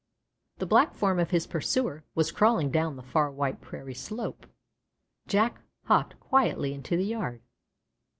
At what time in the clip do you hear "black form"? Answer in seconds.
0.65-1.19